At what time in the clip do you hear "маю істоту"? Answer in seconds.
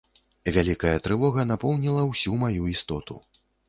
2.49-3.25